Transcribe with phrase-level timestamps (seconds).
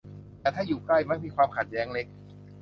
[0.41, 2.07] แต่ถ้าอยู่ใกล้มักมีความขัดแย้งเล็ก